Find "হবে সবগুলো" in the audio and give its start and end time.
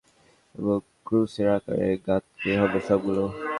2.61-3.23